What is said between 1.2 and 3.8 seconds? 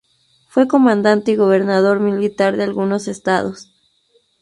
y gobernador militar de algunos estados.